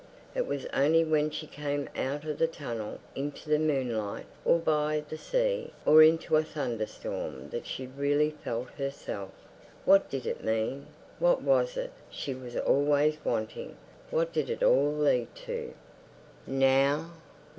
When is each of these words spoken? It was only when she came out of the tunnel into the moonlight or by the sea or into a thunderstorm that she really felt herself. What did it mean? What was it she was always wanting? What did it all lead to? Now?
It 0.33 0.47
was 0.47 0.65
only 0.73 1.03
when 1.03 1.29
she 1.29 1.45
came 1.45 1.87
out 1.95 2.25
of 2.25 2.39
the 2.39 2.47
tunnel 2.47 2.97
into 3.13 3.51
the 3.51 3.59
moonlight 3.59 4.25
or 4.43 4.57
by 4.57 5.03
the 5.07 5.15
sea 5.15 5.73
or 5.85 6.01
into 6.01 6.35
a 6.37 6.43
thunderstorm 6.43 7.51
that 7.51 7.67
she 7.67 7.85
really 7.85 8.31
felt 8.31 8.71
herself. 8.71 9.29
What 9.85 10.09
did 10.09 10.25
it 10.25 10.43
mean? 10.43 10.87
What 11.19 11.43
was 11.43 11.77
it 11.77 11.91
she 12.09 12.33
was 12.33 12.57
always 12.57 13.19
wanting? 13.23 13.77
What 14.09 14.33
did 14.33 14.49
it 14.49 14.63
all 14.63 14.91
lead 14.91 15.35
to? 15.45 15.71
Now? 16.47 17.11